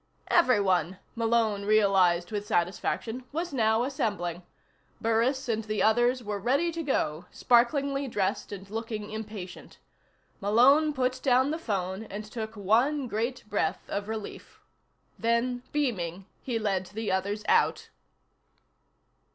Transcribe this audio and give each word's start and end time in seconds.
Everyone, 0.29 0.97
Malone 1.13 1.63
realized 1.63 2.31
with 2.31 2.47
satisfaction, 2.47 3.23
was 3.31 3.53
now 3.53 3.83
assembling. 3.83 4.41
Burris 4.99 5.47
and 5.47 5.63
the 5.65 5.83
others 5.83 6.23
were 6.23 6.39
ready 6.39 6.71
to 6.71 6.81
go, 6.81 7.25
sparklingly 7.29 8.07
dressed 8.07 8.51
and 8.51 8.67
looking 8.71 9.11
impatient. 9.11 9.77
Malone 10.41 10.91
put 10.91 11.21
down 11.21 11.51
the 11.51 11.59
phone 11.59 12.05
and 12.05 12.25
took 12.25 12.55
one 12.55 13.07
great 13.07 13.43
breath 13.47 13.87
of 13.89 14.07
relief. 14.07 14.59
Then, 15.19 15.61
beaming, 15.71 16.25
he 16.41 16.57
led 16.57 16.87
the 16.87 17.11
others 17.11 17.43
out. 17.47 17.89